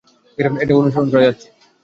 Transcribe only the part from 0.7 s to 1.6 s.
অনুসরণ করে যাচ্ছি।